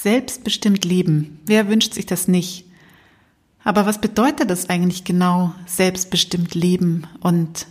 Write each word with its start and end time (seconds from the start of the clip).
Selbstbestimmt 0.00 0.84
leben. 0.84 1.40
Wer 1.44 1.68
wünscht 1.68 1.94
sich 1.94 2.06
das 2.06 2.28
nicht? 2.28 2.66
Aber 3.64 3.84
was 3.84 4.00
bedeutet 4.00 4.48
das 4.48 4.70
eigentlich 4.70 5.02
genau, 5.02 5.52
selbstbestimmt 5.66 6.54
leben? 6.54 7.08
Und 7.20 7.66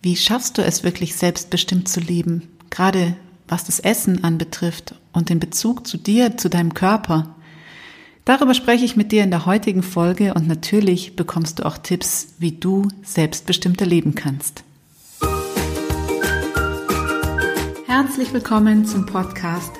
wie 0.00 0.16
schaffst 0.16 0.56
du 0.56 0.62
es 0.62 0.84
wirklich 0.84 1.16
selbstbestimmt 1.16 1.86
zu 1.86 2.00
leben? 2.00 2.48
Gerade 2.70 3.14
was 3.46 3.64
das 3.64 3.78
Essen 3.78 4.24
anbetrifft 4.24 4.94
und 5.12 5.28
den 5.28 5.38
Bezug 5.38 5.86
zu 5.86 5.98
dir, 5.98 6.38
zu 6.38 6.48
deinem 6.48 6.72
Körper. 6.72 7.34
Darüber 8.24 8.54
spreche 8.54 8.86
ich 8.86 8.96
mit 8.96 9.12
dir 9.12 9.22
in 9.22 9.30
der 9.30 9.44
heutigen 9.44 9.82
Folge 9.82 10.32
und 10.32 10.48
natürlich 10.48 11.14
bekommst 11.14 11.58
du 11.58 11.66
auch 11.66 11.76
Tipps, 11.76 12.36
wie 12.38 12.52
du 12.52 12.88
selbstbestimmter 13.02 13.84
leben 13.84 14.14
kannst. 14.14 14.64
Herzlich 17.86 18.32
willkommen 18.32 18.86
zum 18.86 19.04
Podcast 19.04 19.79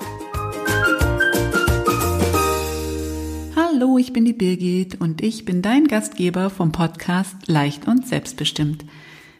Hallo, 3.81 3.97
ich 3.97 4.13
bin 4.13 4.25
die 4.25 4.33
Birgit 4.33 5.01
und 5.01 5.23
ich 5.23 5.43
bin 5.43 5.63
dein 5.63 5.87
Gastgeber 5.87 6.51
vom 6.51 6.71
Podcast 6.71 7.47
Leicht 7.47 7.87
und 7.87 8.05
Selbstbestimmt. 8.05 8.85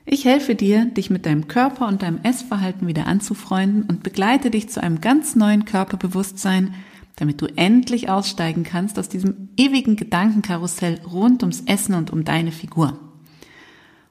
Ich 0.03 0.25
helfe 0.25 0.55
dir, 0.55 0.85
dich 0.85 1.11
mit 1.11 1.27
deinem 1.27 1.47
Körper 1.47 1.87
und 1.87 2.01
deinem 2.01 2.21
Essverhalten 2.23 2.87
wieder 2.87 3.05
anzufreunden 3.05 3.83
und 3.83 4.01
begleite 4.01 4.49
dich 4.49 4.67
zu 4.67 4.81
einem 4.81 4.99
ganz 4.99 5.35
neuen 5.35 5.65
Körperbewusstsein, 5.65 6.73
damit 7.17 7.39
du 7.39 7.55
endlich 7.55 8.09
aussteigen 8.09 8.63
kannst 8.63 8.97
aus 8.97 9.09
diesem 9.09 9.49
ewigen 9.57 9.95
Gedankenkarussell 9.95 11.01
rund 11.01 11.43
ums 11.43 11.61
Essen 11.67 11.93
und 11.93 12.09
um 12.09 12.23
deine 12.25 12.51
Figur. 12.51 12.97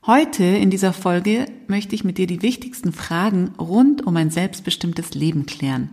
Heute 0.07 0.45
in 0.45 0.71
dieser 0.71 0.93
Folge 0.93 1.47
möchte 1.67 1.97
ich 1.97 2.05
mit 2.05 2.19
dir 2.19 2.29
die 2.29 2.43
wichtigsten 2.43 2.93
Fragen 2.93 3.49
rund 3.59 4.07
um 4.07 4.17
ein 4.17 4.31
selbstbestimmtes 4.31 5.13
Leben 5.15 5.47
klären. 5.47 5.91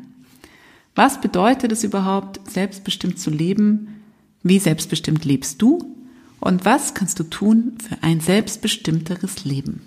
Was 0.94 1.22
bedeutet 1.22 1.72
es 1.72 1.84
überhaupt, 1.84 2.40
selbstbestimmt 2.48 3.18
zu 3.18 3.32
leben? 3.32 3.97
Wie 4.44 4.60
selbstbestimmt 4.60 5.26
lebst 5.26 5.62
du? 5.62 5.96
Und 6.40 6.66
was 6.66 6.94
kannst 6.94 7.20
du 7.20 7.24
tun 7.24 7.78
für 7.88 8.04
ein 8.04 8.20
selbstbestimmteres 8.20 9.44
Leben? 9.44 9.82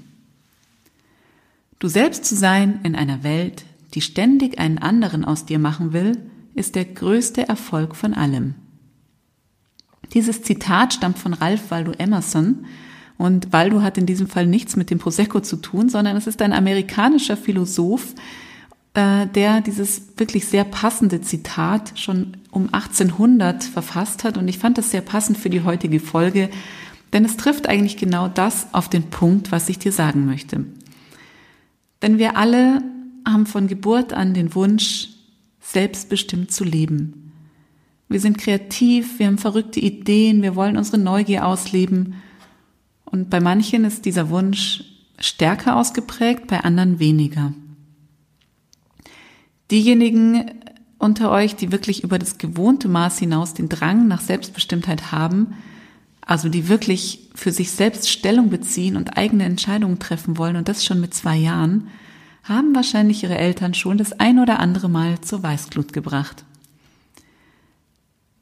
Du 1.78 1.88
selbst 1.88 2.24
zu 2.24 2.34
sein 2.36 2.80
in 2.82 2.94
einer 2.94 3.22
Welt, 3.22 3.64
die 3.94 4.00
ständig 4.00 4.58
einen 4.58 4.78
anderen 4.78 5.24
aus 5.24 5.46
dir 5.46 5.58
machen 5.58 5.92
will, 5.92 6.18
ist 6.54 6.74
der 6.74 6.84
größte 6.84 7.48
Erfolg 7.48 7.96
von 7.96 8.12
allem. 8.12 8.54
Dieses 10.12 10.42
Zitat 10.42 10.92
stammt 10.94 11.18
von 11.18 11.32
Ralph 11.32 11.70
Waldo 11.70 11.92
Emerson 11.92 12.66
und 13.16 13.52
Waldo 13.52 13.82
hat 13.82 13.96
in 13.96 14.06
diesem 14.06 14.26
Fall 14.26 14.46
nichts 14.46 14.76
mit 14.76 14.90
dem 14.90 14.98
Prosecco 14.98 15.40
zu 15.40 15.56
tun, 15.56 15.88
sondern 15.88 16.16
es 16.16 16.26
ist 16.26 16.42
ein 16.42 16.52
amerikanischer 16.52 17.36
Philosoph, 17.36 18.14
äh, 18.94 19.26
der 19.28 19.60
dieses 19.60 20.18
wirklich 20.18 20.46
sehr 20.46 20.64
passende 20.64 21.20
Zitat 21.20 21.92
schon 21.98 22.36
um 22.50 22.72
1800 22.72 23.64
verfasst 23.64 24.24
hat. 24.24 24.36
Und 24.36 24.48
ich 24.48 24.58
fand 24.58 24.78
das 24.78 24.90
sehr 24.90 25.00
passend 25.00 25.38
für 25.38 25.50
die 25.50 25.62
heutige 25.62 26.00
Folge, 26.00 26.50
denn 27.12 27.24
es 27.24 27.36
trifft 27.36 27.68
eigentlich 27.68 27.96
genau 27.96 28.28
das 28.28 28.68
auf 28.72 28.88
den 28.88 29.04
Punkt, 29.04 29.52
was 29.52 29.68
ich 29.68 29.78
dir 29.78 29.92
sagen 29.92 30.26
möchte. 30.26 30.64
Denn 32.02 32.18
wir 32.18 32.36
alle 32.36 32.82
haben 33.26 33.46
von 33.46 33.68
Geburt 33.68 34.12
an 34.12 34.34
den 34.34 34.54
Wunsch, 34.54 35.08
selbstbestimmt 35.60 36.50
zu 36.50 36.64
leben. 36.64 37.32
Wir 38.08 38.18
sind 38.18 38.38
kreativ, 38.38 39.18
wir 39.18 39.26
haben 39.26 39.38
verrückte 39.38 39.78
Ideen, 39.78 40.42
wir 40.42 40.56
wollen 40.56 40.76
unsere 40.76 40.98
Neugier 40.98 41.46
ausleben. 41.46 42.14
Und 43.04 43.30
bei 43.30 43.40
manchen 43.40 43.84
ist 43.84 44.04
dieser 44.04 44.30
Wunsch 44.30 44.82
stärker 45.18 45.76
ausgeprägt, 45.76 46.48
bei 46.48 46.60
anderen 46.60 46.98
weniger. 46.98 47.52
Diejenigen 49.70 50.50
unter 50.98 51.30
euch, 51.30 51.56
die 51.56 51.72
wirklich 51.72 52.04
über 52.04 52.18
das 52.18 52.38
gewohnte 52.38 52.88
Maß 52.88 53.18
hinaus 53.18 53.54
den 53.54 53.68
Drang 53.68 54.06
nach 54.08 54.20
Selbstbestimmtheit 54.20 55.12
haben, 55.12 55.54
also 56.20 56.48
die 56.48 56.68
wirklich 56.68 57.30
für 57.34 57.52
sich 57.52 57.70
selbst 57.70 58.10
Stellung 58.10 58.50
beziehen 58.50 58.96
und 58.96 59.16
eigene 59.16 59.44
Entscheidungen 59.44 59.98
treffen 59.98 60.36
wollen 60.38 60.56
und 60.56 60.68
das 60.68 60.84
schon 60.84 61.00
mit 61.00 61.14
zwei 61.14 61.36
Jahren, 61.36 61.88
haben 62.44 62.74
wahrscheinlich 62.74 63.22
ihre 63.22 63.38
Eltern 63.38 63.74
schon 63.74 63.98
das 63.98 64.12
ein 64.18 64.38
oder 64.38 64.60
andere 64.60 64.88
Mal 64.88 65.20
zur 65.20 65.42
Weißglut 65.42 65.92
gebracht. 65.92 66.44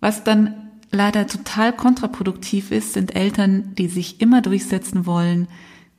Was 0.00 0.24
dann 0.24 0.54
leider 0.90 1.26
total 1.26 1.72
kontraproduktiv 1.72 2.70
ist, 2.70 2.92
sind 2.92 3.14
Eltern, 3.14 3.74
die 3.76 3.88
sich 3.88 4.20
immer 4.20 4.42
durchsetzen 4.42 5.06
wollen, 5.06 5.48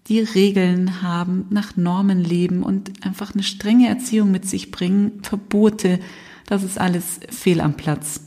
die 0.10 0.20
Regeln 0.20 1.04
haben, 1.04 1.46
nach 1.52 1.78
Normen 1.78 2.24
leben 2.24 2.64
und 2.64 3.06
einfach 3.06 3.34
eine 3.34 3.44
strenge 3.44 3.88
Erziehung 3.88 4.32
mit 4.32 4.48
sich 4.48 4.72
bringen, 4.72 5.20
Verbote, 5.22 6.00
das 6.48 6.64
ist 6.64 6.80
alles 6.80 7.20
fehl 7.30 7.62
am 7.62 7.76
Platz. 7.76 8.26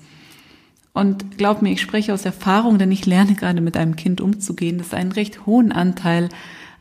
Und 0.93 1.39
glaub 1.39 1.61
mir, 1.61 1.73
ich 1.73 1.81
spreche 1.81 2.15
aus 2.15 2.25
Erfahrung, 2.25 2.79
denn 2.79 2.93
ich 2.93 3.05
lerne 3.05 3.35
gerade 3.35 3.61
mit 3.61 3.77
einem 3.77 3.97
Kind 3.97 4.21
umzugehen, 4.21 4.79
das 4.79 4.95
einen 4.95 5.11
recht 5.11 5.45
hohen 5.45 5.73
Anteil 5.73 6.29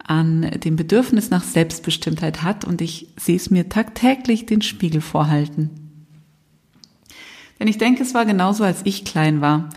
an 0.06 0.52
dem 0.64 0.76
Bedürfnis 0.76 1.30
nach 1.30 1.44
Selbstbestimmtheit 1.44 2.44
hat 2.44 2.66
und 2.66 2.82
ich 2.82 3.08
sehe 3.18 3.38
es 3.38 3.50
mir 3.50 3.70
tagtäglich 3.70 4.46
den 4.46 4.62
Spiegel 4.62 5.02
vorhalten. 5.02 5.70
Denn 7.60 7.68
ich 7.68 7.78
denke, 7.78 8.04
es 8.04 8.14
war 8.14 8.26
genauso, 8.26 8.64
als 8.64 8.82
ich 8.84 9.06
klein 9.06 9.42
war. 9.42 9.70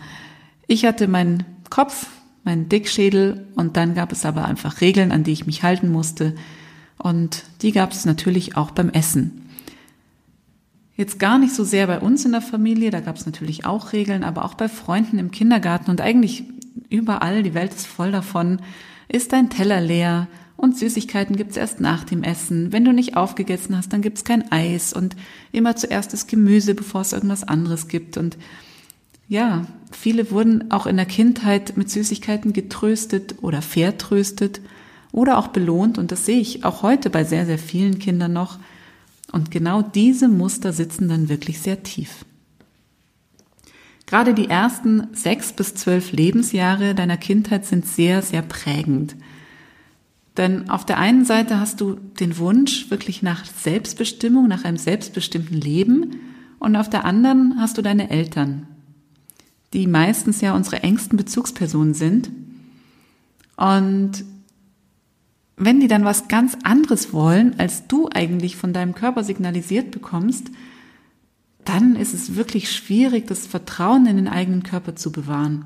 Ich 0.67 0.85
hatte 0.85 1.07
meinen 1.07 1.45
Kopf, 1.69 2.07
meinen 2.45 2.69
Dickschädel 2.69 3.47
und 3.55 3.75
dann 3.75 3.95
gab 3.95 4.11
es 4.11 4.25
aber 4.25 4.45
einfach 4.45 4.79
Regeln, 4.79 5.11
an 5.11 5.23
die 5.23 5.31
ich 5.31 5.45
mich 5.45 5.63
halten 5.63 5.91
musste. 5.91 6.35
Und 6.97 7.43
die 7.61 7.71
gab 7.71 7.91
es 7.91 8.05
natürlich 8.05 8.55
auch 8.55 8.71
beim 8.71 8.89
Essen. 8.89 9.49
Jetzt 10.95 11.19
gar 11.19 11.39
nicht 11.39 11.53
so 11.53 11.65
sehr 11.65 11.87
bei 11.87 11.99
uns 11.99 12.23
in 12.23 12.31
der 12.31 12.41
Familie, 12.41 12.89
da 12.89 13.01
gab 13.01 13.17
es 13.17 13.25
natürlich 13.25 13.65
auch 13.65 13.91
Regeln, 13.91 14.23
aber 14.23 14.45
auch 14.45 14.53
bei 14.53 14.69
Freunden 14.69 15.19
im 15.19 15.31
Kindergarten 15.31 15.91
und 15.91 15.99
eigentlich 15.99 16.45
überall, 16.89 17.43
die 17.43 17.53
Welt 17.53 17.73
ist 17.73 17.87
voll 17.87 18.11
davon, 18.11 18.61
ist 19.09 19.33
dein 19.33 19.49
Teller 19.49 19.81
leer 19.81 20.27
und 20.55 20.77
Süßigkeiten 20.77 21.35
gibt's 21.35 21.57
erst 21.57 21.81
nach 21.81 22.05
dem 22.05 22.23
Essen. 22.23 22.71
Wenn 22.71 22.85
du 22.85 22.93
nicht 22.93 23.17
aufgegessen 23.17 23.75
hast, 23.75 23.91
dann 23.91 24.01
gibt's 24.01 24.23
kein 24.23 24.51
Eis 24.51 24.93
und 24.93 25.17
immer 25.51 25.75
zuerst 25.75 26.13
das 26.13 26.27
Gemüse, 26.27 26.75
bevor 26.75 27.01
es 27.01 27.11
irgendwas 27.11 27.43
anderes 27.43 27.89
gibt. 27.89 28.15
Und 28.15 28.37
ja, 29.27 29.65
viele 29.91 30.31
wurden 30.31 30.71
auch 30.71 30.85
in 30.85 30.97
der 30.97 31.05
Kindheit 31.05 31.77
mit 31.77 31.89
Süßigkeiten 31.89 32.53
getröstet 32.53 33.35
oder 33.41 33.61
vertröstet 33.61 34.61
oder 35.11 35.37
auch 35.37 35.47
belohnt. 35.47 35.97
Und 35.97 36.11
das 36.11 36.25
sehe 36.25 36.39
ich 36.39 36.63
auch 36.63 36.83
heute 36.83 37.09
bei 37.09 37.23
sehr, 37.23 37.45
sehr 37.45 37.57
vielen 37.57 37.99
Kindern 37.99 38.33
noch. 38.33 38.59
Und 39.31 39.49
genau 39.51 39.81
diese 39.81 40.27
Muster 40.27 40.73
sitzen 40.73 41.09
dann 41.09 41.29
wirklich 41.29 41.59
sehr 41.59 41.83
tief. 41.83 42.25
Gerade 44.05 44.35
die 44.35 44.49
ersten 44.49 45.07
sechs 45.13 45.51
bis 45.51 45.73
zwölf 45.73 46.11
Lebensjahre 46.11 46.93
deiner 46.93 47.17
Kindheit 47.17 47.65
sind 47.65 47.87
sehr, 47.87 48.21
sehr 48.21 48.43
prägend. 48.43 49.15
Denn 50.37 50.69
auf 50.69 50.85
der 50.85 50.99
einen 50.99 51.25
Seite 51.25 51.59
hast 51.59 51.81
du 51.81 51.95
den 52.19 52.37
Wunsch 52.37 52.91
wirklich 52.91 53.23
nach 53.23 53.45
Selbstbestimmung, 53.45 54.47
nach 54.47 54.63
einem 54.63 54.77
selbstbestimmten 54.77 55.59
Leben 55.59 56.19
und 56.59 56.75
auf 56.75 56.89
der 56.89 57.05
anderen 57.05 57.55
hast 57.59 57.77
du 57.77 57.81
deine 57.81 58.09
Eltern, 58.09 58.67
die 59.75 59.87
meistens 59.87 60.41
ja 60.41 60.55
unsere 60.55 60.81
engsten 60.83 61.17
Bezugspersonen 61.17 61.93
sind. 61.93 62.31
Und 63.57 64.23
wenn 65.57 65.79
die 65.79 65.87
dann 65.87 66.05
was 66.05 66.27
ganz 66.27 66.57
anderes 66.63 67.13
wollen, 67.13 67.59
als 67.59 67.87
du 67.87 68.09
eigentlich 68.13 68.55
von 68.55 68.73
deinem 68.73 68.95
Körper 68.95 69.23
signalisiert 69.23 69.91
bekommst, 69.91 70.47
dann 71.65 71.95
ist 71.95 72.13
es 72.13 72.35
wirklich 72.35 72.71
schwierig, 72.71 73.27
das 73.27 73.47
Vertrauen 73.47 74.05
in 74.05 74.17
den 74.17 74.27
eigenen 74.27 74.63
Körper 74.63 74.95
zu 74.95 75.11
bewahren. 75.11 75.65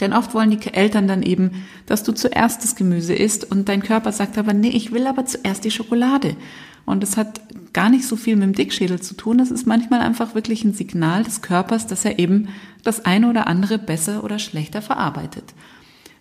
Denn 0.00 0.12
oft 0.12 0.34
wollen 0.34 0.50
die 0.50 0.72
Eltern 0.72 1.08
dann 1.08 1.22
eben, 1.22 1.64
dass 1.86 2.02
du 2.02 2.12
zuerst 2.12 2.62
das 2.64 2.76
Gemüse 2.76 3.14
isst 3.14 3.50
und 3.50 3.68
dein 3.68 3.82
Körper 3.82 4.12
sagt 4.12 4.38
aber, 4.38 4.52
nee, 4.52 4.68
ich 4.68 4.92
will 4.92 5.06
aber 5.06 5.24
zuerst 5.24 5.64
die 5.64 5.70
Schokolade. 5.70 6.36
Und 6.84 7.02
das 7.02 7.16
hat 7.16 7.40
gar 7.74 7.90
nicht 7.90 8.06
so 8.06 8.16
viel 8.16 8.36
mit 8.36 8.44
dem 8.44 8.54
Dickschädel 8.54 9.02
zu 9.02 9.14
tun. 9.14 9.36
Das 9.36 9.50
ist 9.50 9.66
manchmal 9.66 10.00
einfach 10.00 10.34
wirklich 10.34 10.64
ein 10.64 10.72
Signal 10.72 11.24
des 11.24 11.42
Körpers, 11.42 11.86
dass 11.86 12.04
er 12.04 12.18
eben 12.18 12.48
das 12.82 13.04
eine 13.04 13.28
oder 13.28 13.46
andere 13.46 13.78
besser 13.78 14.24
oder 14.24 14.38
schlechter 14.38 14.80
verarbeitet. 14.80 15.52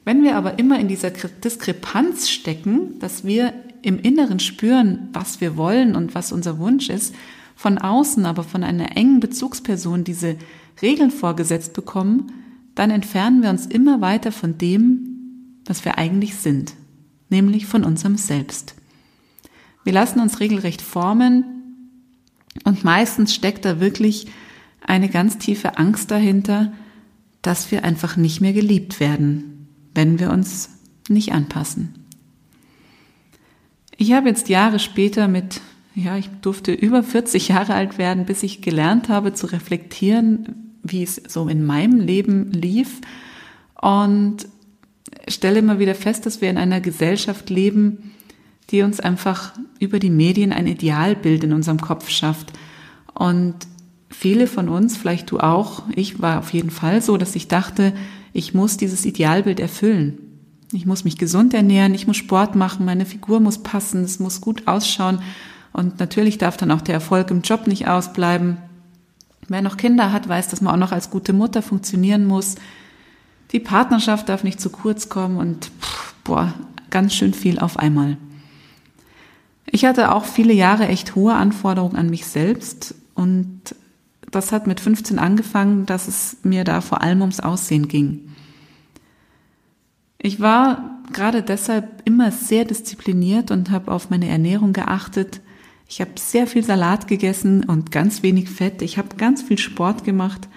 Wenn 0.04 0.24
wir 0.24 0.36
aber 0.36 0.60
immer 0.60 0.80
in 0.80 0.90
dieser 0.90 1.12
Diskrepanz 1.12 2.30
stecken, 2.30 3.00
dass 3.00 3.24
wir 3.24 3.54
im 3.82 4.00
Inneren 4.00 4.40
spüren, 4.40 5.10
was 5.14 5.40
wir 5.40 5.56
wollen 5.56 5.96
und 5.96 6.16
was 6.16 6.32
unser 6.32 6.58
Wunsch 6.58 6.90
ist, 6.90 7.16
von 7.56 7.78
außen 7.78 8.26
aber 8.26 8.44
von 8.44 8.64
einer 8.64 8.98
engen 8.98 9.20
Bezugsperson 9.20 10.04
diese 10.04 10.36
Regeln 10.82 11.12
vorgesetzt 11.12 11.74
bekommen, 11.74 12.32
dann 12.76 12.90
entfernen 12.90 13.44
wir 13.44 13.52
uns 13.52 13.68
immer 13.68 14.02
weiter 14.02 14.32
von 14.32 14.58
dem, 14.58 15.62
was 15.66 15.86
wir 15.86 15.98
eigentlich 15.98 16.36
sind, 16.36 16.74
nämlich 17.30 17.68
von 17.68 17.84
unserem 17.84 18.18
Selbst. 18.18 18.76
Wir 19.84 19.94
lassen 19.94 20.20
uns 20.20 20.40
regelrecht 20.40 20.82
formen 20.82 21.44
und 22.64 22.84
meistens 22.84 23.34
steckt 23.34 23.66
da 23.66 23.80
wirklich 23.80 24.28
eine 24.86 25.10
ganz 25.10 25.38
tiefe 25.38 25.78
Angst 25.78 26.12
dahinter, 26.12 26.74
dass 27.42 27.72
wir 27.72 27.84
einfach 27.84 28.16
nicht 28.16 28.42
mehr 28.42 28.54
geliebt 28.54 29.00
werden, 29.00 29.68
wenn 29.94 30.20
wir 30.20 30.32
uns 30.32 30.70
nicht 31.10 31.34
anpassen. 31.34 32.06
Ich 33.98 34.14
habe 34.14 34.30
jetzt 34.30 34.50
Jahre 34.50 34.80
später 34.80 35.28
mit, 35.28 35.62
ja, 35.96 36.18
ich 36.18 36.30
durfte 36.42 36.74
über 36.74 37.04
40 37.04 37.50
Jahre 37.50 37.74
alt 37.74 37.98
werden, 37.98 38.26
bis 38.26 38.44
ich 38.44 38.62
gelernt 38.62 39.10
habe 39.10 39.34
zu 39.34 39.48
reflektieren, 39.48 40.78
wie 40.82 41.04
es 41.04 41.22
so 41.28 41.48
in 41.48 41.66
meinem 41.66 42.00
Leben 42.00 42.52
lief 42.52 43.02
und 43.82 44.48
stelle 45.28 45.60
immer 45.60 45.80
wieder 45.80 45.96
fest, 45.96 46.26
dass 46.26 46.42
wir 46.42 46.50
in 46.50 46.58
einer 46.58 46.82
Gesellschaft 46.82 47.50
leben, 47.50 48.13
die 48.70 48.82
uns 48.82 49.00
einfach 49.00 49.54
über 49.80 50.00
die 50.00 50.10
Medien 50.10 50.54
ein 50.54 50.68
Idealbild 50.68 51.44
in 51.44 51.54
unserem 51.54 51.82
Kopf 51.82 52.10
schafft. 52.10 52.54
Und 53.14 53.56
viele 54.10 54.48
von 54.48 54.70
uns, 54.70 54.98
vielleicht 54.98 55.32
du 55.32 55.40
auch, 55.40 55.84
ich 55.96 56.22
war 56.22 56.40
auf 56.40 56.54
jeden 56.54 56.72
Fall 56.72 57.02
so, 57.02 57.18
dass 57.18 57.36
ich 57.36 57.48
dachte, 57.48 57.94
ich 58.32 58.54
muss 58.54 58.78
dieses 58.78 59.06
Idealbild 59.06 59.60
erfüllen. 59.60 60.18
Ich 60.72 60.86
muss 60.86 61.04
mich 61.04 61.18
gesund 61.18 61.54
ernähren, 61.54 61.94
ich 61.94 62.08
muss 62.08 62.18
Sport 62.18 62.56
machen, 62.56 62.86
meine 62.86 63.06
Figur 63.06 63.40
muss 63.40 63.60
passen, 63.60 64.04
es 64.04 64.20
muss 64.20 64.42
gut 64.42 64.68
ausschauen. 64.68 65.20
Und 65.72 66.00
natürlich 66.00 66.38
darf 66.40 66.58
dann 66.58 66.72
auch 66.72 66.82
der 66.82 66.96
Erfolg 66.96 67.30
im 67.30 67.42
Job 67.42 67.68
nicht 67.68 67.88
ausbleiben. 67.88 68.58
Wer 69.48 69.62
noch 69.62 69.78
Kinder 69.78 70.12
hat, 70.12 70.28
weiß, 70.28 70.48
dass 70.48 70.62
man 70.62 70.74
auch 70.74 70.80
noch 70.80 70.92
als 70.92 71.10
gute 71.10 71.34
Mutter 71.34 71.62
funktionieren 71.62 72.26
muss. 72.26 72.56
Die 73.52 73.60
Partnerschaft 73.60 74.30
darf 74.30 74.44
nicht 74.44 74.60
zu 74.60 74.70
kurz 74.72 75.10
kommen 75.10 75.38
und 75.38 75.70
pff, 75.80 76.16
boah, 76.24 76.54
ganz 76.90 77.14
schön 77.14 77.34
viel 77.34 77.60
auf 77.60 77.78
einmal. 77.78 78.18
Ich 79.74 79.86
hatte 79.86 80.14
auch 80.14 80.26
viele 80.26 80.54
Jahre 80.54 80.88
echt 80.88 81.16
hohe 81.16 81.34
Anforderungen 81.34 81.96
an 81.96 82.12
mich 82.12 82.28
selbst 82.28 82.94
und 83.16 83.76
das 84.30 84.52
hat 84.52 84.68
mit 84.68 84.80
15 84.80 85.18
angefangen, 85.18 85.88
dass 85.88 86.08
es 86.08 86.38
mir 86.44 86.64
da 86.64 86.80
vor 86.80 87.02
allem 87.02 87.22
ums 87.22 87.40
Aussehen 87.40 87.88
ging. 87.88 88.36
Ich 90.20 90.40
war 90.40 91.02
gerade 91.12 91.42
deshalb 91.42 92.04
immer 92.06 92.32
sehr 92.32 92.66
diszipliniert 92.66 93.50
und 93.50 93.72
habe 93.72 93.92
auf 93.92 94.12
meine 94.12 94.28
Ernährung 94.28 94.74
geachtet. 94.74 95.42
Ich 95.90 96.02
habe 96.02 96.12
sehr 96.18 96.46
viel 96.46 96.64
Salat 96.64 97.08
gegessen 97.08 97.64
und 97.64 97.92
ganz 97.92 98.22
wenig 98.22 98.52
Fett. 98.52 98.84
Ich 98.84 99.00
habe 99.00 99.16
ganz 99.18 99.42
viel 99.42 99.58
Sport 99.58 100.04
gemacht, 100.04 100.48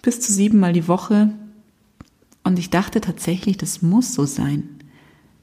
bis 0.00 0.20
zu 0.20 0.32
siebenmal 0.32 0.72
die 0.72 0.86
Woche. 0.86 1.30
Und 2.44 2.60
ich 2.60 2.70
dachte 2.70 3.00
tatsächlich, 3.00 3.56
das 3.56 3.82
muss 3.82 4.14
so 4.14 4.26
sein, 4.26 4.78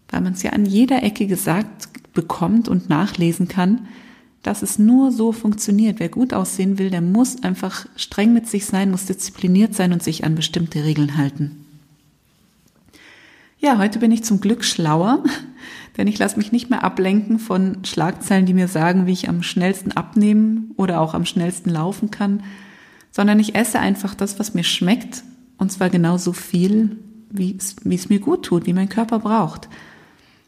weil 0.08 0.22
man 0.22 0.32
es 0.32 0.44
ja 0.44 0.52
an 0.52 0.66
jeder 0.66 1.04
Ecke 1.04 1.28
gesagt 1.28 1.91
bekommt 2.14 2.68
und 2.68 2.90
nachlesen 2.90 3.48
kann, 3.48 3.88
dass 4.44 4.64
es 4.64 4.80
nur 4.80 5.12
so 5.12 5.32
funktioniert. 5.32 6.00
Wer 6.00 6.10
gut 6.10 6.34
aussehen 6.34 6.78
will, 6.78 6.90
der 6.90 7.02
muss 7.02 7.44
einfach 7.44 7.86
streng 7.96 8.34
mit 8.34 8.48
sich 8.48 8.66
sein, 8.66 8.92
muss 8.92 9.06
diszipliniert 9.06 9.76
sein 9.76 9.94
und 9.94 10.02
sich 10.02 10.24
an 10.24 10.36
bestimmte 10.36 10.84
Regeln 10.84 11.18
halten. 11.18 11.66
Ja, 13.60 13.78
heute 13.78 14.00
bin 14.00 14.12
ich 14.12 14.24
zum 14.24 14.42
Glück 14.42 14.66
schlauer, 14.66 15.24
denn 15.98 16.08
ich 16.08 16.18
lasse 16.18 16.38
mich 16.38 16.52
nicht 16.52 16.72
mehr 16.72 16.84
ablenken 16.84 17.38
von 17.38 17.84
Schlagzeilen, 17.86 18.48
die 18.48 18.56
mir 18.56 18.68
sagen, 18.68 19.06
wie 19.06 19.14
ich 19.14 19.30
am 19.30 19.44
schnellsten 19.44 19.92
abnehmen 19.92 20.72
oder 20.78 21.00
auch 21.00 21.14
am 21.14 21.26
schnellsten 21.26 21.70
laufen 21.70 22.10
kann, 22.10 22.44
sondern 23.12 23.40
ich 23.40 23.54
esse 23.54 23.80
einfach 23.80 24.16
das, 24.16 24.40
was 24.40 24.56
mir 24.56 24.64
schmeckt 24.64 25.24
und 25.60 25.72
zwar 25.72 25.92
genauso 25.92 26.34
viel, 26.34 26.98
wie 27.30 27.56
es, 27.56 27.76
wie 27.84 27.94
es 27.94 28.10
mir 28.10 28.20
gut 28.20 28.46
tut, 28.46 28.66
wie 28.66 28.74
mein 28.74 28.90
Körper 28.90 29.20
braucht. 29.20 29.70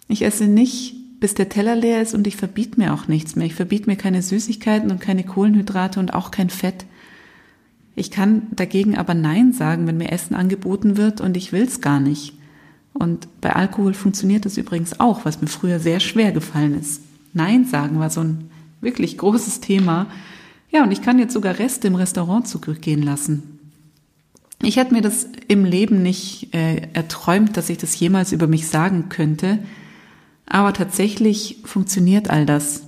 Ich 0.07 0.23
esse 0.23 0.45
nicht 0.45 0.95
bis 1.23 1.35
der 1.35 1.47
Teller 1.47 1.77
leer 1.77 2.01
ist 2.01 2.13
und 2.13 2.27
ich 2.27 2.35
verbiete 2.35 2.77
mir 2.77 2.93
auch 2.93 3.07
nichts 3.07 3.37
mehr. 3.37 3.45
Ich 3.45 3.55
verbiete 3.55 3.89
mir 3.89 3.95
keine 3.95 4.21
Süßigkeiten 4.21 4.91
und 4.91 4.99
keine 4.99 5.23
Kohlenhydrate 5.23 5.97
und 6.01 6.13
auch 6.13 6.31
kein 6.31 6.49
Fett. 6.49 6.83
Ich 7.95 8.11
kann 8.11 8.47
dagegen 8.51 8.97
aber 8.97 9.13
Nein 9.13 9.53
sagen, 9.53 9.87
wenn 9.87 9.95
mir 9.95 10.11
Essen 10.11 10.35
angeboten 10.35 10.97
wird 10.97 11.21
und 11.21 11.37
ich 11.37 11.53
will 11.53 11.63
es 11.63 11.79
gar 11.79 12.01
nicht. 12.01 12.33
Und 12.91 13.29
bei 13.39 13.55
Alkohol 13.55 13.93
funktioniert 13.93 14.43
das 14.43 14.57
übrigens 14.57 14.99
auch, 14.99 15.23
was 15.23 15.39
mir 15.39 15.47
früher 15.47 15.79
sehr 15.79 16.01
schwer 16.01 16.33
gefallen 16.33 16.77
ist. 16.77 17.01
Nein 17.31 17.63
sagen 17.63 17.99
war 17.99 18.09
so 18.09 18.19
ein 18.19 18.49
wirklich 18.81 19.17
großes 19.17 19.61
Thema. 19.61 20.07
Ja, 20.71 20.83
und 20.83 20.91
ich 20.91 21.01
kann 21.01 21.19
jetzt 21.19 21.31
sogar 21.31 21.57
Reste 21.57 21.87
im 21.87 21.95
Restaurant 21.95 22.49
zurückgehen 22.49 23.01
lassen. 23.01 23.59
Ich 24.61 24.75
hätte 24.75 24.93
mir 24.93 25.01
das 25.01 25.25
im 25.47 25.63
Leben 25.63 26.01
nicht 26.03 26.53
äh, 26.53 26.89
erträumt, 26.91 27.55
dass 27.55 27.69
ich 27.69 27.77
das 27.77 27.97
jemals 27.97 28.33
über 28.33 28.47
mich 28.47 28.67
sagen 28.67 29.07
könnte. 29.07 29.59
Aber 30.45 30.73
tatsächlich 30.73 31.57
funktioniert 31.63 32.29
all 32.29 32.45
das. 32.45 32.83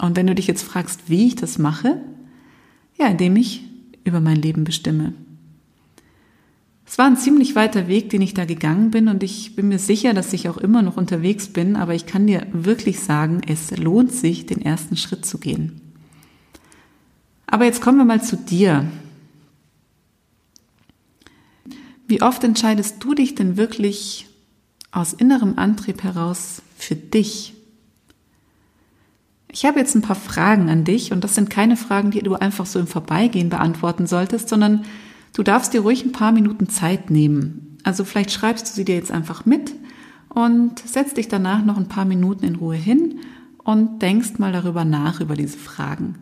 Und 0.00 0.16
wenn 0.16 0.26
du 0.26 0.34
dich 0.34 0.46
jetzt 0.46 0.62
fragst, 0.62 1.08
wie 1.08 1.26
ich 1.26 1.36
das 1.36 1.58
mache, 1.58 2.00
ja, 2.96 3.06
indem 3.08 3.36
ich 3.36 3.62
über 4.04 4.20
mein 4.20 4.36
Leben 4.36 4.64
bestimme. 4.64 5.14
Es 6.86 6.98
war 6.98 7.06
ein 7.06 7.16
ziemlich 7.16 7.56
weiter 7.56 7.88
Weg, 7.88 8.10
den 8.10 8.22
ich 8.22 8.34
da 8.34 8.44
gegangen 8.44 8.90
bin 8.90 9.08
und 9.08 9.22
ich 9.22 9.56
bin 9.56 9.68
mir 9.68 9.78
sicher, 9.78 10.12
dass 10.12 10.32
ich 10.32 10.48
auch 10.48 10.58
immer 10.58 10.82
noch 10.82 10.96
unterwegs 10.96 11.48
bin, 11.48 11.76
aber 11.76 11.94
ich 11.94 12.06
kann 12.06 12.26
dir 12.26 12.46
wirklich 12.52 13.00
sagen, 13.00 13.40
es 13.48 13.76
lohnt 13.76 14.12
sich, 14.12 14.46
den 14.46 14.60
ersten 14.60 14.96
Schritt 14.96 15.24
zu 15.24 15.38
gehen. 15.38 15.80
Aber 17.46 17.64
jetzt 17.64 17.80
kommen 17.80 17.98
wir 17.98 18.04
mal 18.04 18.22
zu 18.22 18.36
dir. 18.36 18.86
Wie 22.06 22.20
oft 22.20 22.44
entscheidest 22.44 23.02
du 23.02 23.14
dich 23.14 23.34
denn 23.34 23.56
wirklich 23.56 24.26
aus 24.94 25.12
innerem 25.12 25.58
Antrieb 25.58 26.02
heraus 26.02 26.62
für 26.76 26.94
dich? 26.94 27.54
Ich 29.48 29.64
habe 29.64 29.78
jetzt 29.78 29.94
ein 29.94 30.02
paar 30.02 30.16
Fragen 30.16 30.68
an 30.68 30.84
dich 30.84 31.12
und 31.12 31.22
das 31.22 31.34
sind 31.34 31.50
keine 31.50 31.76
Fragen, 31.76 32.10
die 32.10 32.22
du 32.22 32.34
einfach 32.34 32.66
so 32.66 32.78
im 32.80 32.86
Vorbeigehen 32.86 33.50
beantworten 33.50 34.06
solltest, 34.06 34.48
sondern 34.48 34.84
du 35.32 35.42
darfst 35.42 35.74
dir 35.74 35.82
ruhig 35.82 36.04
ein 36.04 36.12
paar 36.12 36.32
Minuten 36.32 36.68
Zeit 36.68 37.10
nehmen. 37.10 37.78
Also 37.84 38.04
vielleicht 38.04 38.32
schreibst 38.32 38.68
du 38.68 38.72
sie 38.72 38.84
dir 38.84 38.96
jetzt 38.96 39.12
einfach 39.12 39.44
mit 39.44 39.74
und 40.28 40.80
setzt 40.80 41.16
dich 41.16 41.28
danach 41.28 41.64
noch 41.64 41.76
ein 41.76 41.88
paar 41.88 42.04
Minuten 42.04 42.44
in 42.44 42.56
Ruhe 42.56 42.76
hin 42.76 43.20
und 43.62 44.02
denkst 44.02 44.38
mal 44.38 44.52
darüber 44.52 44.84
nach, 44.84 45.20
über 45.20 45.36
diese 45.36 45.58
Fragen. 45.58 46.16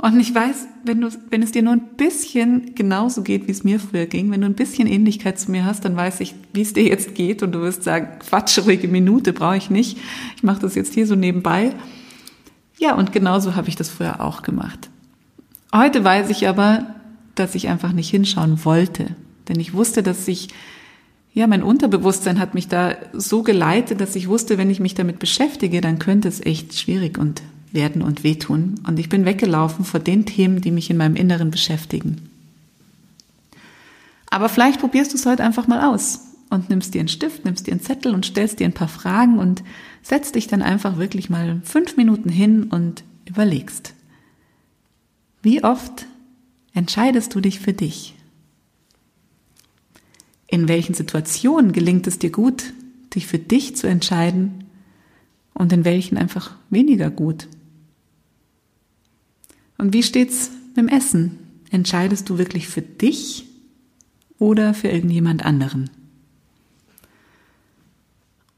Und 0.00 0.20
ich 0.20 0.32
weiß, 0.32 0.68
wenn 0.84 1.00
du, 1.00 1.08
wenn 1.30 1.42
es 1.42 1.50
dir 1.50 1.62
nur 1.62 1.72
ein 1.72 1.96
bisschen 1.96 2.76
genauso 2.76 3.22
geht, 3.22 3.48
wie 3.48 3.50
es 3.50 3.64
mir 3.64 3.80
früher 3.80 4.06
ging, 4.06 4.30
wenn 4.30 4.42
du 4.42 4.46
ein 4.46 4.54
bisschen 4.54 4.86
Ähnlichkeit 4.86 5.40
zu 5.40 5.50
mir 5.50 5.64
hast, 5.64 5.84
dann 5.84 5.96
weiß 5.96 6.20
ich, 6.20 6.36
wie 6.52 6.62
es 6.62 6.72
dir 6.72 6.84
jetzt 6.84 7.16
geht 7.16 7.42
und 7.42 7.50
du 7.50 7.60
wirst 7.62 7.82
sagen, 7.82 8.20
Quatsch, 8.20 8.60
ruhige 8.60 8.86
Minute 8.86 9.32
brauche 9.32 9.56
ich 9.56 9.70
nicht. 9.70 9.98
Ich 10.36 10.44
mache 10.44 10.60
das 10.60 10.76
jetzt 10.76 10.94
hier 10.94 11.06
so 11.08 11.16
nebenbei. 11.16 11.74
Ja, 12.78 12.94
und 12.94 13.12
genauso 13.12 13.56
habe 13.56 13.68
ich 13.68 13.74
das 13.74 13.90
früher 13.90 14.20
auch 14.20 14.42
gemacht. 14.42 14.88
Heute 15.74 16.04
weiß 16.04 16.30
ich 16.30 16.46
aber, 16.46 16.94
dass 17.34 17.56
ich 17.56 17.66
einfach 17.66 17.92
nicht 17.92 18.08
hinschauen 18.08 18.64
wollte, 18.64 19.16
denn 19.48 19.58
ich 19.58 19.74
wusste, 19.74 20.04
dass 20.04 20.28
ich 20.28 20.48
ja, 21.34 21.46
mein 21.46 21.62
Unterbewusstsein 21.62 22.40
hat 22.40 22.54
mich 22.54 22.68
da 22.68 22.96
so 23.12 23.42
geleitet, 23.42 24.00
dass 24.00 24.16
ich 24.16 24.28
wusste, 24.28 24.58
wenn 24.58 24.70
ich 24.70 24.80
mich 24.80 24.94
damit 24.94 25.18
beschäftige, 25.18 25.80
dann 25.80 25.98
könnte 25.98 26.26
es 26.26 26.44
echt 26.44 26.76
schwierig 26.76 27.18
und 27.18 27.42
werden 27.72 28.02
und 28.02 28.24
wehtun. 28.24 28.76
Und 28.86 28.98
ich 28.98 29.08
bin 29.08 29.24
weggelaufen 29.24 29.84
vor 29.84 30.00
den 30.00 30.26
Themen, 30.26 30.60
die 30.60 30.70
mich 30.70 30.90
in 30.90 30.96
meinem 30.96 31.16
Inneren 31.16 31.50
beschäftigen. 31.50 32.28
Aber 34.30 34.48
vielleicht 34.48 34.80
probierst 34.80 35.12
du 35.12 35.16
es 35.16 35.26
heute 35.26 35.42
einfach 35.42 35.66
mal 35.66 35.82
aus 35.82 36.20
und 36.50 36.70
nimmst 36.70 36.94
dir 36.94 37.00
einen 37.00 37.08
Stift, 37.08 37.44
nimmst 37.44 37.66
dir 37.66 37.72
einen 37.72 37.80
Zettel 37.80 38.14
und 38.14 38.26
stellst 38.26 38.60
dir 38.60 38.66
ein 38.66 38.74
paar 38.74 38.88
Fragen 38.88 39.38
und 39.38 39.62
setzt 40.02 40.34
dich 40.34 40.46
dann 40.46 40.62
einfach 40.62 40.98
wirklich 40.98 41.30
mal 41.30 41.60
fünf 41.64 41.96
Minuten 41.96 42.28
hin 42.28 42.64
und 42.64 43.04
überlegst. 43.26 43.94
Wie 45.42 45.62
oft 45.62 46.06
entscheidest 46.74 47.34
du 47.34 47.40
dich 47.40 47.60
für 47.60 47.72
dich? 47.72 48.14
In 50.46 50.68
welchen 50.68 50.94
Situationen 50.94 51.72
gelingt 51.72 52.06
es 52.06 52.18
dir 52.18 52.30
gut, 52.30 52.72
dich 53.14 53.26
für 53.26 53.38
dich 53.38 53.76
zu 53.76 53.86
entscheiden 53.86 54.64
und 55.52 55.72
in 55.72 55.84
welchen 55.84 56.16
einfach 56.16 56.56
weniger 56.70 57.10
gut? 57.10 57.48
Und 59.78 59.92
wie 59.94 60.02
steht's 60.02 60.50
mit 60.68 60.76
dem 60.76 60.88
Essen? 60.88 61.38
Entscheidest 61.70 62.28
du 62.28 62.36
wirklich 62.36 62.68
für 62.68 62.82
dich 62.82 63.46
oder 64.38 64.74
für 64.74 64.88
irgendjemand 64.88 65.44
anderen? 65.44 65.88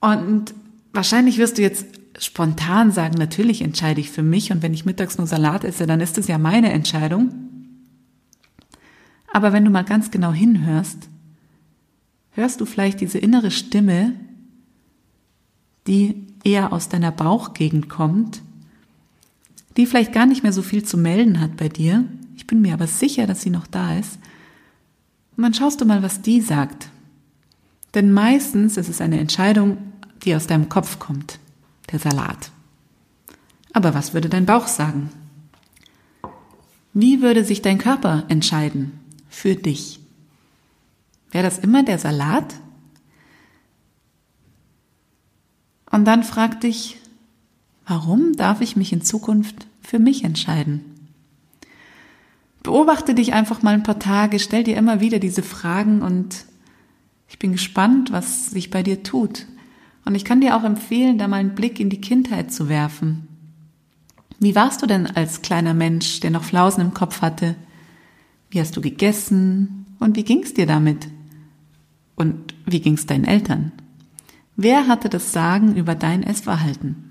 Und 0.00 0.55
wahrscheinlich 0.93 1.39
wirst 1.39 1.59
du 1.59 1.62
jetzt 1.62 1.87
spontan 2.19 2.91
sagen, 2.91 3.17
natürlich 3.19 3.62
entscheide 3.62 4.00
ich 4.00 4.11
für 4.11 4.23
mich 4.23 4.50
und 4.50 4.62
wenn 4.62 4.75
ich 4.75 4.87
mittags 4.87 5.19
nur 5.19 5.27
Salat 5.27 5.65
esse, 5.65 5.87
dann 5.87 6.00
ist 6.00 6.19
es 6.19 6.27
ja 6.27 6.39
meine 6.39 6.73
Entscheidung. 6.73 7.33
Aber 9.33 9.53
wenn 9.53 9.65
du 9.65 9.71
mal 9.71 9.85
ganz 9.85 10.11
genau 10.11 10.33
hinhörst, 10.33 11.09
hörst 12.33 12.61
du 12.61 12.67
vielleicht 12.67 13.00
diese 13.00 13.19
innere 13.19 13.50
Stimme, 13.50 14.15
die 15.87 16.27
eher 16.45 16.73
aus 16.73 16.89
deiner 16.89 17.12
Bauchgegend 17.12 17.89
kommt 17.89 18.43
die 19.81 19.87
vielleicht 19.87 20.13
gar 20.13 20.27
nicht 20.27 20.43
mehr 20.43 20.53
so 20.53 20.61
viel 20.61 20.85
zu 20.85 20.99
melden 20.99 21.41
hat 21.41 21.57
bei 21.57 21.71
dir, 21.71 22.05
ich 22.37 22.47
bin 22.47 22.61
mir 22.61 22.75
aber 22.75 22.87
sicher, 22.87 23.27
dass 23.27 23.41
sie 23.41 23.49
noch 23.49 23.67
da 23.67 23.99
ist, 23.99 24.19
Und 25.37 25.45
dann 25.45 25.55
schaust 25.55 25.81
du 25.81 25.87
mal, 25.87 26.03
was 26.03 26.21
die 26.21 26.43
sagt. 26.43 26.91
Denn 27.95 28.13
meistens 28.13 28.77
ist 28.77 28.91
es 28.91 29.01
eine 29.01 29.19
Entscheidung, 29.19 29.79
die 30.23 30.35
aus 30.35 30.47
deinem 30.47 30.69
Kopf 30.69 30.99
kommt. 30.99 31.39
Der 31.91 31.99
Salat. 31.99 32.51
Aber 33.73 33.95
was 33.95 34.13
würde 34.13 34.29
dein 34.29 34.45
Bauch 34.45 34.67
sagen? 34.67 35.09
Wie 36.93 37.23
würde 37.23 37.43
sich 37.43 37.63
dein 37.63 37.79
Körper 37.79 38.25
entscheiden 38.29 39.01
für 39.31 39.55
dich? 39.55 40.01
Wäre 41.31 41.45
das 41.45 41.59
immer 41.59 41.85
der 41.85 41.99
Salat? 41.99 42.55
Und 45.91 46.05
dann 46.05 46.23
frag 46.23 46.61
dich, 46.61 46.99
warum 47.87 48.35
darf 48.35 48.61
ich 48.61 48.77
mich 48.77 48.93
in 48.93 49.01
Zukunft 49.01 49.70
für 49.81 49.99
mich 49.99 50.25
entscheiden? 50.25 50.83
Beobachte 52.63 53.15
dich 53.15 53.33
einfach 53.33 53.63
mal 53.63 53.75
ein 53.75 53.83
paar 53.83 53.99
Tage, 53.99 54.39
stell 54.39 54.65
dir 54.65 54.77
immer 54.77 55.01
wieder 55.01 55.19
diese 55.19 55.43
Fragen 55.43 56.03
und 56.03 56.45
ich 57.29 57.39
bin 57.39 57.53
gespannt, 57.53 58.13
was 58.13 58.51
sich 58.51 58.71
bei 58.71 58.83
dir 58.83 59.03
tut. 59.03 59.47
Und 60.05 60.15
ich 60.15 60.25
kann 60.25 60.41
dir 60.41 60.57
auch 60.57 60.65
empfehlen, 60.65 61.19
da 61.19 61.29
mal 61.29 61.37
einen 61.37 61.55
Blick 61.55 61.81
in 61.81 61.91
die 61.91 62.01
Kindheit 62.01 62.53
zu 62.53 62.69
werfen. 62.69 63.29
Wie 64.41 64.55
warst 64.55 64.83
du 64.83 64.87
denn 64.87 65.07
als 65.07 65.43
kleiner 65.43 65.75
Mensch, 65.75 66.21
der 66.21 66.31
noch 66.31 66.45
Flausen 66.45 66.81
im 66.81 66.95
Kopf 66.95 67.23
hatte? 67.23 67.57
Wie 68.51 68.61
hast 68.61 68.77
du 68.77 68.81
gegessen? 68.81 69.87
Und 69.99 70.17
wie 70.17 70.25
ging's 70.25 70.55
dir 70.55 70.67
damit? 70.67 71.09
Und 72.17 72.55
wie 72.67 72.81
ging's 72.81 73.07
deinen 73.07 73.25
Eltern? 73.25 73.73
Wer 74.57 74.89
hatte 74.89 75.09
das 75.09 75.33
Sagen 75.33 75.77
über 75.77 75.95
dein 75.95 76.23
Essverhalten? 76.23 77.10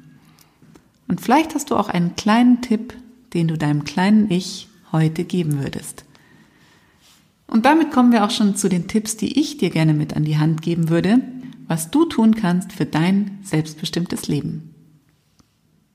Und 1.10 1.20
vielleicht 1.20 1.56
hast 1.56 1.72
du 1.72 1.75
auch 1.75 1.89
einen 1.89 2.16
kleinen 2.16 2.62
Tipp, 2.62 2.94
den 3.34 3.48
du 3.48 3.58
deinem 3.58 3.84
kleinen 3.84 4.32
Ich 4.32 4.70
heute 4.92 5.25
geben 5.25 5.62
würdest. 5.62 6.06
Und 7.48 7.66
damit 7.66 7.92
kommen 7.92 8.12
wir 8.12 8.24
auch 8.24 8.30
schon 8.30 8.56
zu 8.56 8.70
den 8.70 8.88
Tipps, 8.88 9.18
die 9.18 9.39
ich 9.39 9.58
dir 9.58 9.72
gerne 9.72 9.96
mit 9.96 10.16
an 10.16 10.24
die 10.24 10.38
Hand 10.38 10.62
geben 10.62 10.89
würde, 10.89 11.20
was 11.68 11.89
du 11.89 12.06
tun 12.06 12.36
kannst 12.36 12.74
für 12.74 12.86
dein 12.86 13.39
selbstbestimmtes 13.42 14.28
Leben. 14.28 14.75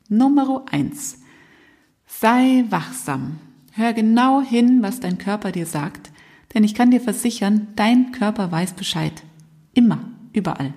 Nummer 0.09 0.65
eins: 0.71 1.21
Sei 2.07 2.65
wachsam. 2.69 3.39
Hör 3.73 3.93
genau 3.93 4.43
hin, 4.43 4.83
was 4.83 5.01
dein 5.01 5.19
Körper 5.19 5.53
dir 5.53 5.67
sagt, 5.67 6.11
denn 6.55 6.65
ich 6.65 6.75
kann 6.75 6.91
dir 6.91 7.01
versichern, 7.01 7.69
dein 7.77 8.13
Körper 8.13 8.51
weiß 8.51 8.75
Bescheid. 8.75 9.23
Immer, 9.75 10.01
überall. 10.33 10.75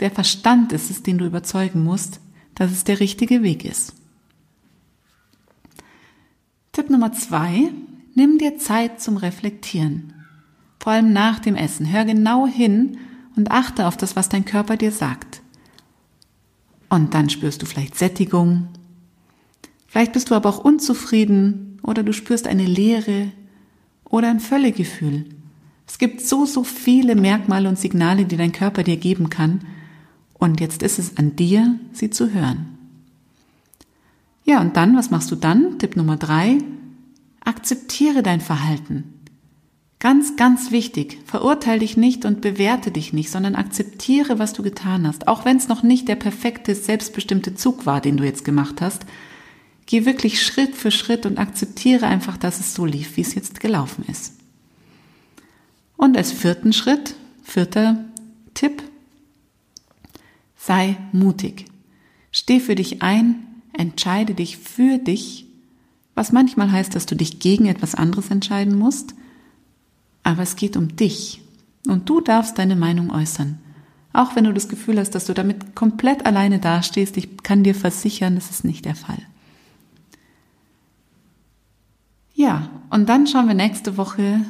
Der 0.00 0.10
Verstand 0.10 0.72
ist 0.72 0.90
es, 0.90 1.02
den 1.02 1.18
du 1.18 1.26
überzeugen 1.26 1.82
musst, 1.82 2.20
dass 2.60 2.72
es 2.72 2.84
der 2.84 3.00
richtige 3.00 3.42
Weg 3.42 3.64
ist. 3.64 3.94
Tipp 6.72 6.90
Nummer 6.90 7.10
zwei, 7.14 7.72
nimm 8.14 8.36
dir 8.36 8.58
Zeit 8.58 9.00
zum 9.00 9.16
Reflektieren. 9.16 10.12
Vor 10.78 10.92
allem 10.92 11.14
nach 11.14 11.38
dem 11.38 11.56
Essen. 11.56 11.90
Hör 11.90 12.04
genau 12.04 12.46
hin 12.46 12.98
und 13.34 13.50
achte 13.50 13.86
auf 13.86 13.96
das, 13.96 14.14
was 14.14 14.28
dein 14.28 14.44
Körper 14.44 14.76
dir 14.76 14.92
sagt. 14.92 15.40
Und 16.90 17.14
dann 17.14 17.30
spürst 17.30 17.62
du 17.62 17.66
vielleicht 17.66 17.96
Sättigung, 17.96 18.68
Vielleicht 19.86 20.12
bist 20.12 20.30
du 20.30 20.34
aber 20.34 20.50
auch 20.50 20.62
unzufrieden 20.62 21.80
oder 21.82 22.02
du 22.04 22.12
spürst 22.12 22.46
eine 22.46 22.66
Leere 22.66 23.32
oder 24.04 24.28
ein 24.28 24.38
Völlegefühl. 24.38 25.24
Es 25.88 25.98
gibt 25.98 26.20
so, 26.20 26.44
so 26.44 26.62
viele 26.62 27.16
Merkmale 27.16 27.70
und 27.70 27.78
Signale, 27.78 28.26
die 28.26 28.36
dein 28.36 28.52
Körper 28.52 28.84
dir 28.84 28.98
geben 28.98 29.30
kann. 29.30 29.64
Und 30.40 30.58
jetzt 30.58 30.82
ist 30.82 30.98
es 30.98 31.16
an 31.18 31.36
dir, 31.36 31.78
sie 31.92 32.10
zu 32.10 32.32
hören. 32.32 32.78
Ja, 34.44 34.60
und 34.60 34.76
dann, 34.76 34.96
was 34.96 35.10
machst 35.10 35.30
du 35.30 35.36
dann? 35.36 35.78
Tipp 35.78 35.96
Nummer 35.96 36.16
drei. 36.16 36.58
Akzeptiere 37.44 38.22
dein 38.22 38.40
Verhalten. 38.40 39.04
Ganz, 39.98 40.36
ganz 40.36 40.70
wichtig. 40.70 41.18
Verurteile 41.26 41.80
dich 41.80 41.98
nicht 41.98 42.24
und 42.24 42.40
bewerte 42.40 42.90
dich 42.90 43.12
nicht, 43.12 43.30
sondern 43.30 43.54
akzeptiere, 43.54 44.38
was 44.38 44.54
du 44.54 44.62
getan 44.62 45.06
hast. 45.06 45.28
Auch 45.28 45.44
wenn 45.44 45.58
es 45.58 45.68
noch 45.68 45.82
nicht 45.82 46.08
der 46.08 46.16
perfekte, 46.16 46.74
selbstbestimmte 46.74 47.54
Zug 47.54 47.84
war, 47.84 48.00
den 48.00 48.16
du 48.16 48.24
jetzt 48.24 48.46
gemacht 48.46 48.80
hast. 48.80 49.04
Geh 49.84 50.06
wirklich 50.06 50.42
Schritt 50.42 50.74
für 50.74 50.90
Schritt 50.90 51.26
und 51.26 51.38
akzeptiere 51.38 52.06
einfach, 52.06 52.38
dass 52.38 52.60
es 52.60 52.72
so 52.72 52.86
lief, 52.86 53.18
wie 53.18 53.22
es 53.22 53.34
jetzt 53.34 53.60
gelaufen 53.60 54.04
ist. 54.08 54.36
Und 55.98 56.16
als 56.16 56.32
vierten 56.32 56.72
Schritt, 56.72 57.14
vierter 57.42 58.06
Tipp, 58.54 58.82
sei 60.60 60.96
mutig. 61.12 61.66
Steh 62.32 62.60
für 62.60 62.74
dich 62.74 63.02
ein, 63.02 63.46
entscheide 63.72 64.34
dich 64.34 64.58
für 64.58 64.98
dich, 64.98 65.46
was 66.14 66.32
manchmal 66.32 66.70
heißt, 66.70 66.94
dass 66.94 67.06
du 67.06 67.16
dich 67.16 67.38
gegen 67.38 67.66
etwas 67.66 67.94
anderes 67.94 68.30
entscheiden 68.30 68.78
musst, 68.78 69.14
aber 70.22 70.42
es 70.42 70.56
geht 70.56 70.76
um 70.76 70.96
dich 70.96 71.40
und 71.88 72.08
du 72.08 72.20
darfst 72.20 72.58
deine 72.58 72.76
Meinung 72.76 73.10
äußern. 73.10 73.58
Auch 74.12 74.36
wenn 74.36 74.44
du 74.44 74.52
das 74.52 74.68
Gefühl 74.68 74.98
hast, 74.98 75.14
dass 75.14 75.24
du 75.24 75.34
damit 75.34 75.74
komplett 75.74 76.26
alleine 76.26 76.58
dastehst, 76.58 77.16
ich 77.16 77.38
kann 77.38 77.64
dir 77.64 77.74
versichern, 77.74 78.34
das 78.34 78.50
ist 78.50 78.64
nicht 78.64 78.84
der 78.84 78.96
Fall. 78.96 79.22
Ja, 82.34 82.68
und 82.90 83.08
dann 83.08 83.26
schauen 83.26 83.46
wir 83.46 83.54
nächste 83.54 83.96
Woche, 83.96 84.40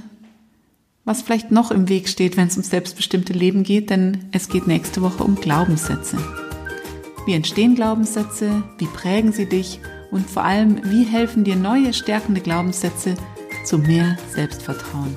was 1.05 1.23
vielleicht 1.23 1.51
noch 1.51 1.71
im 1.71 1.89
Weg 1.89 2.09
steht, 2.09 2.37
wenn 2.37 2.49
es 2.49 2.55
ums 2.55 2.71
selbstbestimmte 2.71 3.33
Leben 3.33 3.63
geht, 3.63 3.91
denn 3.91 4.27
es 4.33 4.49
geht 4.49 4.67
nächste 4.67 5.03
Woche 5.03 5.25
um 5.25 5.37
Glaubenssätze. 5.37 6.19
Wie 7.27 7.35
entstehen 7.35 7.75
Glaubenssätze? 7.75 8.63
Wie 8.79 8.87
prägen 8.87 9.33
sie 9.33 9.47
dich? 9.47 9.81
Und 10.11 10.29
vor 10.29 10.45
allem, 10.45 10.81
wie 10.91 11.05
helfen 11.05 11.45
dir 11.45 11.57
neue 11.57 11.93
stärkende 11.93 12.41
Glaubenssätze 12.41 13.15
zu 13.65 13.79
mehr 13.79 14.19
Selbstvertrauen? 14.35 15.17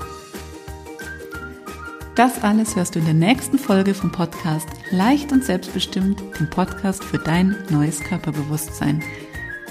Das 2.15 2.43
alles 2.43 2.75
hörst 2.75 2.93
du 2.93 2.99
in 2.99 3.05
der 3.05 3.15
nächsten 3.15 3.57
Folge 3.57 3.95
vom 3.95 4.11
Podcast 4.11 4.67
Leicht 4.91 5.31
und 5.31 5.43
Selbstbestimmt, 5.43 6.21
dem 6.39 6.47
Podcast 6.47 7.03
für 7.03 7.17
dein 7.17 7.55
neues 7.71 8.01
Körperbewusstsein. 8.01 9.01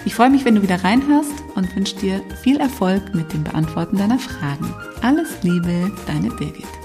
Ich 0.05 0.17
freue 0.17 0.31
mich, 0.31 0.45
wenn 0.45 0.57
du 0.57 0.63
wieder 0.63 0.83
reinhörst 0.83 1.33
und 1.55 1.77
wünsche 1.77 1.97
dir 1.97 2.23
viel 2.43 2.59
Erfolg 2.59 3.15
mit 3.15 3.33
dem 3.33 3.45
Beantworten 3.45 3.99
deiner 3.99 4.19
Fragen. 4.19 4.75
Alles 5.01 5.43
Liebe, 5.43 5.93
deine 6.07 6.29
Birgit. 6.31 6.82